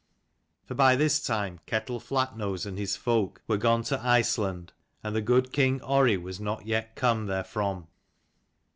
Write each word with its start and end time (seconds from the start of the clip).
For 0.65 0.73
by 0.73 0.95
this 0.95 1.21
time 1.23 1.59
Ketel 1.67 1.99
Flatnose 1.99 2.65
and 2.65 2.75
his 2.75 2.95
folk 2.95 3.43
were 3.47 3.57
gone 3.59 3.83
to 3.83 3.99
A 4.01 4.03
I 4.03 4.15
Iceland, 4.17 4.73
and 5.03 5.15
the 5.15 5.21
good 5.21 5.53
King 5.53 5.79
Orry 5.83 6.17
was 6.17 6.39
not 6.39 6.65
yet 6.65 6.95
come 6.95 7.27
therefrom. 7.27 7.85